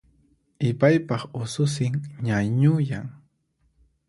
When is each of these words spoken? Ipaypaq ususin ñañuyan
Ipaypaq 0.69 1.21
ususin 1.41 1.93
ñañuyan 2.25 3.07